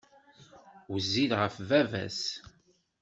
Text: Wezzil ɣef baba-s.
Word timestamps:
Wezzil 0.91 1.31
ɣef 1.41 1.55
baba-s. 1.69 2.21